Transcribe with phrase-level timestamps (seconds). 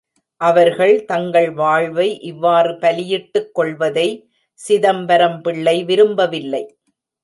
[0.41, 4.07] அவர்கள், தங்கள் வாழ்வை இவ்வாறு பலியிட்டுக் கொள்வதை
[4.59, 6.63] சிதம்பரம் பிள்ளை விரும்பவில்லை.